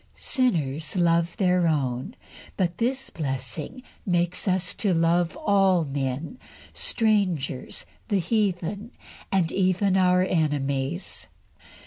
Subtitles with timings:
[0.15, 2.15] Sinners love their own,
[2.57, 6.39] but this blessing makes us to love all men
[6.73, 8.89] strangers, the heathen,
[9.31, 11.27] and even our enemies.